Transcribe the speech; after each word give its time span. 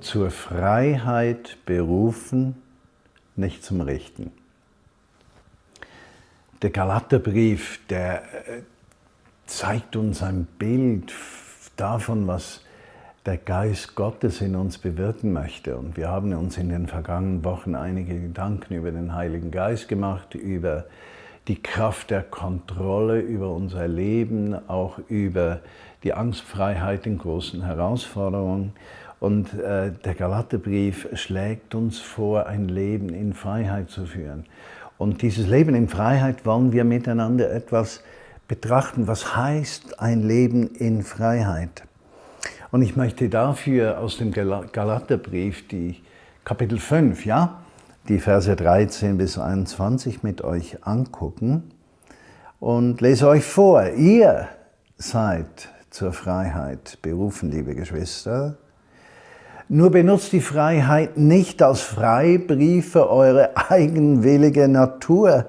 zur 0.00 0.30
Freiheit 0.30 1.56
berufen, 1.66 2.56
nicht 3.36 3.64
zum 3.64 3.80
Richten. 3.80 4.32
Der 6.62 6.70
Galaterbrief, 6.70 7.80
der 7.88 8.22
äh, 8.22 8.62
zeigt 9.46 9.96
uns 9.96 10.22
ein 10.22 10.46
Bild 10.58 11.12
davon, 11.76 12.26
was 12.26 12.62
der 13.26 13.36
Geist 13.36 13.94
Gottes 13.96 14.40
in 14.40 14.56
uns 14.56 14.78
bewirken 14.78 15.32
möchte. 15.32 15.76
Und 15.76 15.96
wir 15.96 16.08
haben 16.08 16.32
uns 16.34 16.56
in 16.56 16.68
den 16.68 16.86
vergangenen 16.86 17.44
Wochen 17.44 17.74
einige 17.74 18.18
Gedanken 18.18 18.74
über 18.74 18.90
den 18.90 19.14
Heiligen 19.14 19.50
Geist 19.50 19.88
gemacht, 19.88 20.34
über 20.34 20.86
die 21.48 21.62
Kraft 21.62 22.10
der 22.10 22.22
Kontrolle 22.22 23.20
über 23.20 23.50
unser 23.50 23.88
Leben, 23.88 24.54
auch 24.68 24.98
über 25.08 25.60
die 26.02 26.14
Angstfreiheit 26.14 27.06
in 27.06 27.18
großen 27.18 27.62
Herausforderungen. 27.62 28.72
Und 29.20 29.52
äh, 29.52 29.92
der 29.92 30.14
Galaterbrief 30.14 31.08
schlägt 31.12 31.74
uns 31.74 31.98
vor, 31.98 32.46
ein 32.46 32.68
Leben 32.68 33.10
in 33.10 33.34
Freiheit 33.34 33.90
zu 33.90 34.06
führen. 34.06 34.46
Und 34.96 35.22
dieses 35.22 35.46
Leben 35.46 35.74
in 35.74 35.88
Freiheit 35.88 36.46
wollen 36.46 36.72
wir 36.72 36.84
miteinander 36.84 37.52
etwas 37.52 38.02
betrachten. 38.48 39.06
Was 39.06 39.36
heißt 39.36 40.00
ein 40.00 40.22
Leben 40.22 40.68
in 40.74 41.02
Freiheit? 41.02 41.84
Und 42.70 42.82
ich 42.82 42.96
möchte 42.96 43.28
dafür 43.28 43.98
aus 43.98 44.16
dem 44.16 44.32
Galaterbrief 44.32 45.68
die 45.68 46.00
Kapitel 46.44 46.78
5, 46.78 47.26
ja, 47.26 47.60
die 48.08 48.18
Verse 48.18 48.54
13 48.54 49.18
bis 49.18 49.38
21 49.38 50.22
mit 50.22 50.42
euch 50.42 50.86
angucken 50.86 51.72
und 52.58 53.00
lese 53.00 53.28
euch 53.28 53.44
vor. 53.44 53.86
Ihr 53.90 54.48
seid 54.96 55.68
zur 55.90 56.12
Freiheit 56.12 56.98
berufen, 57.02 57.50
liebe 57.50 57.74
Geschwister. 57.74 58.56
Nur 59.72 59.92
benutzt 59.92 60.32
die 60.32 60.40
Freiheit 60.40 61.16
nicht 61.16 61.62
als 61.62 61.80
Freibrief 61.80 62.90
für 62.90 63.08
eure 63.08 63.56
eigenwillige 63.70 64.66
Natur, 64.66 65.46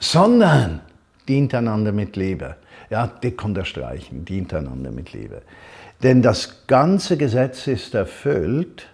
sondern 0.00 0.80
dient 1.28 1.54
einander 1.54 1.92
mit 1.92 2.16
Liebe. 2.16 2.56
Ja, 2.90 3.06
dick 3.06 3.44
unterstreichen, 3.44 4.24
dient 4.24 4.52
einander 4.52 4.90
mit 4.90 5.12
Liebe. 5.12 5.42
Denn 6.02 6.22
das 6.22 6.66
ganze 6.66 7.16
Gesetz 7.16 7.68
ist 7.68 7.94
erfüllt, 7.94 8.88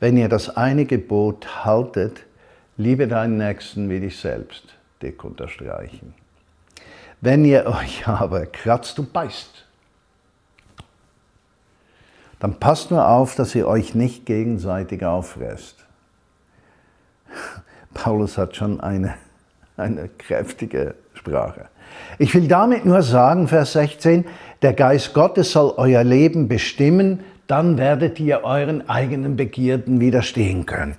wenn 0.00 0.16
ihr 0.16 0.30
das 0.30 0.56
eine 0.56 0.86
Gebot 0.86 1.66
haltet, 1.66 2.24
liebe 2.78 3.08
deinen 3.08 3.36
Nächsten 3.36 3.90
wie 3.90 4.00
dich 4.00 4.18
selbst, 4.18 4.74
dick 5.02 5.22
unterstreichen. 5.22 6.14
Wenn 7.20 7.44
ihr 7.44 7.66
euch 7.66 8.08
aber 8.08 8.46
kratzt 8.46 8.98
und 8.98 9.12
beißt, 9.12 9.67
dann 12.40 12.58
passt 12.60 12.90
nur 12.90 13.08
auf, 13.08 13.34
dass 13.34 13.54
ihr 13.54 13.66
euch 13.66 13.94
nicht 13.94 14.26
gegenseitig 14.26 15.04
auffresst. 15.04 15.86
Paulus 17.94 18.38
hat 18.38 18.56
schon 18.56 18.80
eine, 18.80 19.14
eine 19.76 20.08
kräftige 20.08 20.94
Sprache. 21.14 21.66
Ich 22.18 22.34
will 22.34 22.48
damit 22.48 22.84
nur 22.84 23.02
sagen, 23.02 23.48
Vers 23.48 23.72
16, 23.72 24.24
der 24.62 24.72
Geist 24.72 25.14
Gottes 25.14 25.52
soll 25.52 25.74
euer 25.76 26.04
Leben 26.04 26.48
bestimmen, 26.48 27.20
dann 27.46 27.78
werdet 27.78 28.20
ihr 28.20 28.44
euren 28.44 28.88
eigenen 28.88 29.36
Begierden 29.36 30.00
widerstehen 30.00 30.66
können. 30.66 30.96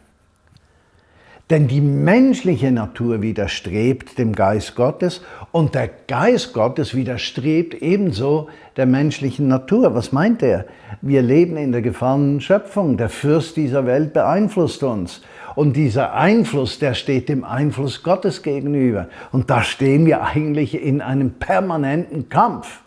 Denn 1.50 1.68
die 1.68 1.82
menschliche 1.82 2.72
Natur 2.72 3.24
widerstrebt 3.24 4.20
dem 4.20 4.34
Geist 4.36 4.76
Gottes 4.76 5.22
und 5.52 5.74
der 5.74 5.90
Geist 6.08 6.54
Gottes 6.54 6.94
widerstrebt 6.94 7.74
ebenso 7.82 8.50
der 8.78 8.86
menschlichen 8.86 9.48
Natur. 9.48 9.96
Was 9.96 10.12
meint 10.12 10.44
er? 10.44 10.66
Wir 11.02 11.24
leben 11.24 11.58
in 11.58 11.72
der 11.72 11.82
gefallenen 11.82 12.40
Schöpfung. 12.40 12.98
Der 12.98 13.10
Fürst 13.10 13.58
dieser 13.58 13.88
Welt 13.88 14.14
beeinflusst 14.14 14.84
uns. 14.84 15.22
Und 15.56 15.74
dieser 15.76 16.14
Einfluss, 16.14 16.78
der 16.78 16.94
steht 16.94 17.30
dem 17.30 17.44
Einfluss 17.44 18.04
Gottes 18.04 18.44
gegenüber. 18.44 19.10
Und 19.32 19.50
da 19.50 19.64
stehen 19.64 20.06
wir 20.06 20.22
eigentlich 20.24 20.80
in 20.80 21.02
einem 21.02 21.32
permanenten 21.32 22.30
Kampf 22.30 22.82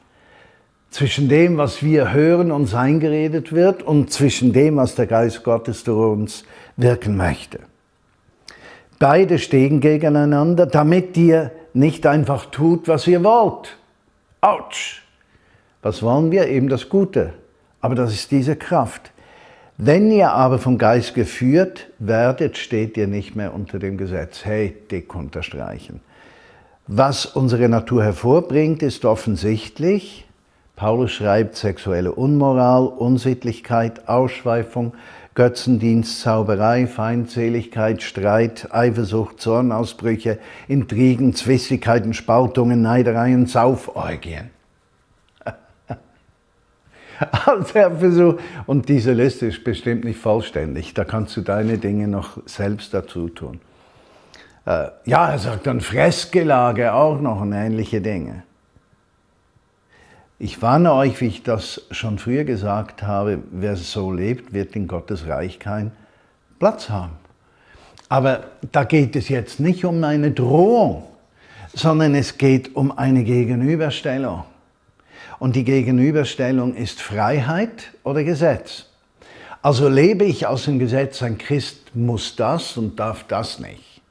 zwischen 0.89 1.29
dem, 1.29 1.57
was 1.57 1.83
wir 1.83 2.13
hören, 2.13 2.53
uns 2.53 2.75
eingeredet 2.75 3.53
wird, 3.53 3.83
und 3.83 4.13
zwischen 4.13 4.53
dem, 4.53 4.77
was 4.77 4.95
der 4.95 5.07
Geist 5.07 5.43
Gottes 5.43 5.83
durch 5.83 6.13
uns 6.13 6.45
wirken 6.77 7.17
möchte. 7.17 7.59
Beide 9.03 9.41
stehen 9.41 9.81
gegeneinander, 9.81 10.65
damit 10.65 11.17
ihr 11.17 11.51
nicht 11.75 12.07
einfach 12.07 12.47
tut, 12.47 12.87
was 12.87 13.05
ihr 13.09 13.25
wollt. 13.25 13.77
Autsch! 14.41 15.03
Was 15.83 16.05
wollen 16.05 16.31
wir? 16.31 16.47
Eben 16.47 16.69
das 16.69 16.89
Gute. 16.89 17.33
Aber 17.81 17.97
das 17.97 18.13
ist 18.13 18.31
diese 18.31 18.55
Kraft. 18.55 19.11
Wenn 19.77 20.13
ihr 20.13 20.31
aber 20.31 20.61
vom 20.61 20.79
Geist 20.79 21.15
geführt 21.15 21.89
werdet, 21.99 22.57
steht 22.57 22.97
ihr 22.97 23.09
nicht 23.09 23.35
mehr 23.35 23.53
unter 23.53 23.81
dem 23.81 23.99
Gesetz. 23.99 24.45
Hey, 24.45 24.77
dick 24.89 25.17
unterstreichen. 25.17 26.01
Was 26.87 27.27
unsere 27.27 27.69
Natur 27.69 28.05
hervorbringt, 28.05 28.85
ist 28.85 29.05
offensichtlich. 29.05 30.29
Paulus 30.77 31.13
schreibt 31.13 31.57
sexuelle 31.57 32.13
Unmoral, 32.13 32.87
Unsittlichkeit, 32.87 34.09
Ausschweifung, 34.09 34.95
Götzendienst, 35.35 36.21
Zauberei, 36.21 36.87
Feindseligkeit, 36.87 38.03
Streit, 38.03 38.69
Eifersucht, 38.71 39.41
Zornausbrüche, 39.41 40.39
Intrigen, 40.69 41.35
Zwistigkeiten, 41.35 42.13
Spaltungen, 42.13 42.83
Neidereien, 42.83 43.47
Sauforgien. 43.47 44.51
Als 47.47 47.71
versucht, 47.71 48.41
und 48.67 48.89
diese 48.89 49.13
Liste 49.13 49.47
ist 49.47 49.65
bestimmt 49.65 50.05
nicht 50.05 50.19
vollständig, 50.19 50.93
da 50.93 51.05
kannst 51.05 51.37
du 51.37 51.41
deine 51.41 51.79
Dinge 51.79 52.09
noch 52.09 52.39
selbst 52.47 52.93
dazu 52.93 53.29
tun. 53.29 53.61
Äh, 54.67 54.89
ja, 55.07 55.31
er 55.31 55.39
sagt 55.39 55.67
dann 55.67 55.81
Fressgelage 55.81 56.93
auch 56.93 57.21
noch 57.21 57.41
und 57.41 57.53
ähnliche 57.53 58.01
Dinge. 58.01 58.43
Ich 60.45 60.61
warne 60.61 60.93
euch, 60.93 61.21
wie 61.21 61.29
ich 61.29 61.45
das 61.45 61.83
schon 61.93 62.19
früher 62.19 62.43
gesagt 62.43 63.05
habe, 63.05 63.39
wer 63.53 63.77
so 63.77 64.11
lebt, 64.11 64.53
wird 64.53 64.75
in 64.75 64.89
Gottes 64.89 65.29
Reich 65.29 65.61
keinen 65.61 65.93
Platz 66.59 66.91
haben. 66.91 67.13
Aber 68.09 68.43
da 68.73 68.83
geht 68.83 69.15
es 69.15 69.29
jetzt 69.29 69.61
nicht 69.61 69.85
um 69.85 70.03
eine 70.03 70.33
Drohung, 70.33 71.05
sondern 71.73 72.17
es 72.17 72.39
geht 72.39 72.75
um 72.75 72.91
eine 72.99 73.23
Gegenüberstellung. 73.23 74.43
Und 75.39 75.55
die 75.55 75.63
Gegenüberstellung 75.63 76.75
ist 76.75 77.01
Freiheit 77.01 77.93
oder 78.03 78.25
Gesetz. 78.25 78.87
Also 79.63 79.89
lebe 79.89 80.25
ich 80.25 80.49
aus 80.49 80.65
dem 80.65 80.81
Gesetz, 80.81 81.23
ein 81.23 81.39
Christ 81.39 81.95
muss 81.95 82.35
das 82.35 82.77
und 82.77 82.99
darf 82.99 83.23
das 83.29 83.61
nicht. 83.61 84.03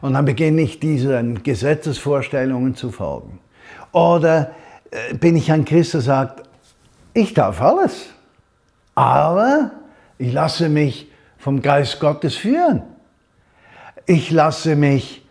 Und 0.00 0.14
dann 0.14 0.24
beginne 0.24 0.62
ich 0.62 0.80
diesen 0.80 1.42
Gesetzesvorstellungen 1.42 2.74
zu 2.74 2.90
folgen. 2.90 3.38
Oder 3.92 4.52
bin 5.20 5.36
ich 5.36 5.50
ein 5.52 5.64
Christ, 5.64 5.94
der 5.94 6.00
sagt, 6.00 6.48
ich 7.14 7.34
darf 7.34 7.60
alles, 7.60 8.06
aber 8.94 9.72
ich 10.18 10.32
lasse 10.32 10.68
mich 10.68 11.10
vom 11.38 11.62
Geist 11.62 12.00
Gottes 12.00 12.36
führen. 12.36 12.82
Ich 14.06 14.30
lasse 14.30 14.76
mich 14.76 15.22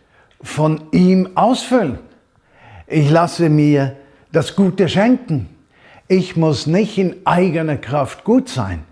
von 0.42 0.82
ihm 0.92 1.32
ausfüllen. 1.36 2.00
Ich 2.88 3.10
lasse 3.10 3.50
mir 3.50 3.98
das 4.32 4.56
Gute 4.56 4.88
schenken. 4.88 5.50
Ich 6.08 6.38
muss 6.38 6.68
nicht 6.68 6.98
in 6.98 7.16
eigener 7.26 7.76
Kraft 7.78 8.24
gut 8.24 8.48
sein, 8.48 8.84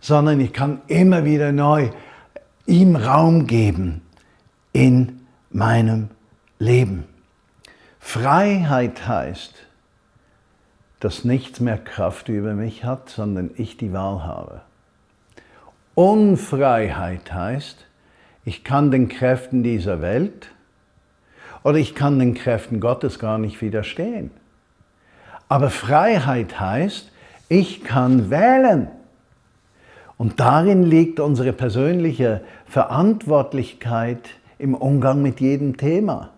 sondern 0.00 0.40
ich 0.40 0.52
kann 0.52 0.82
immer 0.88 1.24
wieder 1.24 1.52
neu 1.52 1.90
ihm 2.66 2.96
Raum 2.96 3.46
geben 3.46 4.02
in 4.72 5.20
meinem 5.50 6.08
Leben. 6.58 7.04
Freiheit 8.00 9.06
heißt, 9.06 9.54
dass 11.02 11.24
nichts 11.24 11.58
mehr 11.58 11.78
Kraft 11.78 12.28
über 12.28 12.54
mich 12.54 12.84
hat, 12.84 13.08
sondern 13.08 13.50
ich 13.56 13.76
die 13.76 13.92
Wahl 13.92 14.22
habe. 14.22 14.60
Unfreiheit 15.96 17.34
heißt, 17.34 17.86
ich 18.44 18.62
kann 18.62 18.92
den 18.92 19.08
Kräften 19.08 19.64
dieser 19.64 20.00
Welt 20.00 20.52
oder 21.64 21.78
ich 21.78 21.96
kann 21.96 22.20
den 22.20 22.34
Kräften 22.34 22.78
Gottes 22.78 23.18
gar 23.18 23.38
nicht 23.38 23.60
widerstehen. 23.60 24.30
Aber 25.48 25.70
Freiheit 25.70 26.60
heißt, 26.60 27.10
ich 27.48 27.82
kann 27.82 28.30
wählen. 28.30 28.86
Und 30.18 30.38
darin 30.38 30.84
liegt 30.84 31.18
unsere 31.18 31.52
persönliche 31.52 32.42
Verantwortlichkeit 32.66 34.30
im 34.56 34.76
Umgang 34.76 35.20
mit 35.20 35.40
jedem 35.40 35.76
Thema 35.76 36.30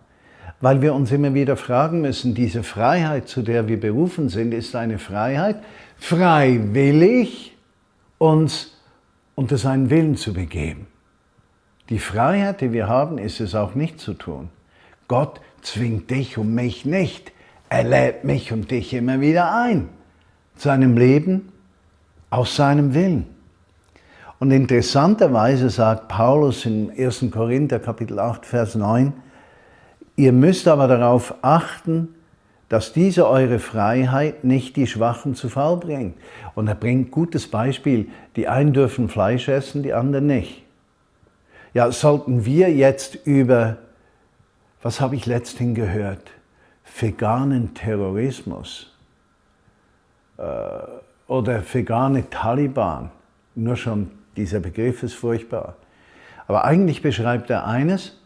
weil 0.64 0.80
wir 0.80 0.94
uns 0.94 1.12
immer 1.12 1.34
wieder 1.34 1.58
fragen 1.58 2.00
müssen, 2.00 2.34
diese 2.34 2.62
Freiheit, 2.62 3.28
zu 3.28 3.42
der 3.42 3.68
wir 3.68 3.78
berufen 3.78 4.30
sind, 4.30 4.54
ist 4.54 4.74
eine 4.74 4.98
Freiheit, 4.98 5.62
freiwillig 5.98 7.54
uns 8.16 8.74
unter 9.34 9.58
seinen 9.58 9.90
Willen 9.90 10.16
zu 10.16 10.32
begeben. 10.32 10.86
Die 11.90 11.98
Freiheit, 11.98 12.62
die 12.62 12.72
wir 12.72 12.88
haben, 12.88 13.18
ist 13.18 13.40
es 13.40 13.54
auch 13.54 13.74
nicht 13.74 14.00
zu 14.00 14.14
tun. 14.14 14.48
Gott 15.06 15.38
zwingt 15.60 16.10
dich 16.10 16.38
und 16.38 16.54
mich 16.54 16.86
nicht. 16.86 17.32
Er 17.68 17.84
lädt 17.84 18.24
mich 18.24 18.50
und 18.50 18.70
dich 18.70 18.94
immer 18.94 19.20
wieder 19.20 19.54
ein 19.54 19.90
zu 20.56 20.70
einem 20.70 20.96
Leben 20.96 21.52
aus 22.30 22.56
seinem 22.56 22.94
Willen. 22.94 23.26
Und 24.38 24.50
interessanterweise 24.50 25.68
sagt 25.68 26.08
Paulus 26.08 26.64
in 26.64 26.90
1. 26.90 27.26
Korinther 27.30 27.80
Kapitel 27.80 28.18
8, 28.18 28.46
Vers 28.46 28.76
9, 28.76 29.12
ihr 30.16 30.32
müsst 30.32 30.68
aber 30.68 30.88
darauf 30.88 31.34
achten, 31.42 32.14
dass 32.68 32.92
diese 32.92 33.28
eure 33.28 33.58
Freiheit 33.58 34.44
nicht 34.44 34.76
die 34.76 34.86
Schwachen 34.86 35.34
zu 35.34 35.48
Fall 35.48 35.76
bringt. 35.76 36.16
Und 36.54 36.66
er 36.66 36.74
bringt 36.74 37.10
gutes 37.10 37.48
Beispiel, 37.48 38.08
die 38.36 38.48
einen 38.48 38.72
dürfen 38.72 39.08
Fleisch 39.08 39.48
essen, 39.48 39.82
die 39.82 39.92
anderen 39.92 40.26
nicht. 40.26 40.64
Ja, 41.72 41.90
sollten 41.92 42.44
wir 42.44 42.72
jetzt 42.72 43.26
über, 43.26 43.76
was 44.82 45.00
habe 45.00 45.16
ich 45.16 45.26
letzthin 45.26 45.74
gehört, 45.74 46.30
veganen 46.98 47.74
Terrorismus 47.74 48.92
äh, 50.38 50.42
oder 51.26 51.62
vegane 51.72 52.28
Taliban, 52.30 53.10
nur 53.54 53.76
schon 53.76 54.10
dieser 54.36 54.60
Begriff 54.60 55.02
ist 55.02 55.14
furchtbar. 55.14 55.76
Aber 56.46 56.64
eigentlich 56.64 57.02
beschreibt 57.02 57.50
er 57.50 57.66
eines, 57.66 58.20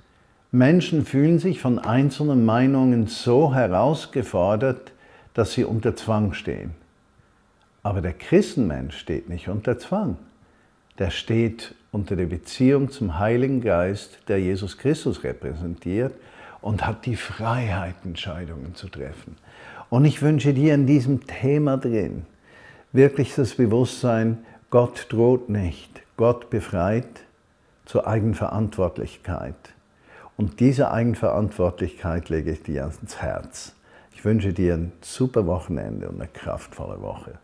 Menschen 0.50 1.04
fühlen 1.04 1.38
sich 1.38 1.60
von 1.60 1.78
einzelnen 1.78 2.44
Meinungen 2.46 3.06
so 3.06 3.54
herausgefordert, 3.54 4.92
dass 5.34 5.52
sie 5.52 5.64
unter 5.64 5.94
Zwang 5.94 6.32
stehen. 6.32 6.70
Aber 7.82 8.00
der 8.00 8.14
Christenmensch 8.14 8.96
steht 8.96 9.28
nicht 9.28 9.48
unter 9.48 9.78
Zwang. 9.78 10.16
Der 10.98 11.10
steht 11.10 11.74
unter 11.92 12.16
der 12.16 12.26
Beziehung 12.26 12.90
zum 12.90 13.18
Heiligen 13.18 13.60
Geist, 13.60 14.18
der 14.28 14.40
Jesus 14.40 14.78
Christus 14.78 15.22
repräsentiert 15.22 16.14
und 16.60 16.86
hat 16.86 17.06
die 17.06 17.16
Freiheit, 17.16 17.94
Entscheidungen 18.04 18.74
zu 18.74 18.88
treffen. 18.88 19.36
Und 19.90 20.04
ich 20.06 20.22
wünsche 20.22 20.54
dir 20.54 20.74
in 20.74 20.86
diesem 20.86 21.26
Thema 21.26 21.76
drin 21.76 22.24
wirklich 22.92 23.34
das 23.34 23.54
Bewusstsein, 23.54 24.44
Gott 24.70 25.06
droht 25.10 25.48
nicht, 25.48 26.02
Gott 26.16 26.50
befreit 26.50 27.08
zur 27.84 28.06
Eigenverantwortlichkeit. 28.06 29.54
Und 30.38 30.60
diese 30.60 30.92
Eigenverantwortlichkeit 30.92 32.28
lege 32.28 32.52
ich 32.52 32.62
dir 32.62 32.84
ans 32.84 33.16
Herz. 33.20 33.72
Ich 34.14 34.24
wünsche 34.24 34.52
dir 34.52 34.74
ein 34.74 34.92
super 35.00 35.46
Wochenende 35.46 36.08
und 36.08 36.20
eine 36.20 36.28
kraftvolle 36.28 37.02
Woche. 37.02 37.40